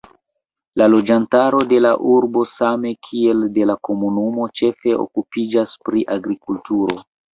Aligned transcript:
La 0.81 0.85
loĝantaro 0.93 1.59
de 1.73 1.81
la 1.87 1.91
urbo 2.13 2.43
same 2.53 2.93
kiel 3.09 3.43
de 3.59 3.67
la 3.73 3.75
komunumo 3.89 4.49
ĉefe 4.61 4.97
okupiĝas 5.05 5.77
pri 5.89 6.03
agrikulturo. 6.17 6.99